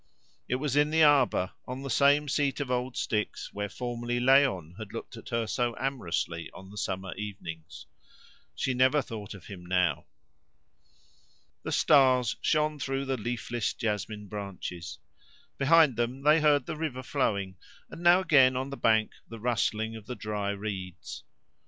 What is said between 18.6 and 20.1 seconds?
the bank the rustling of